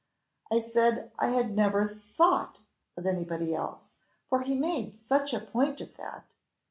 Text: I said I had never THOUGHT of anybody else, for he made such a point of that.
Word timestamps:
I 0.51 0.57
said 0.57 1.11
I 1.19 1.27
had 1.27 1.55
never 1.55 1.89
THOUGHT 2.01 2.61
of 2.97 3.05
anybody 3.05 3.53
else, 3.53 3.91
for 4.27 4.41
he 4.41 4.55
made 4.55 4.95
such 4.95 5.31
a 5.31 5.39
point 5.39 5.79
of 5.79 5.95
that. 5.97 6.33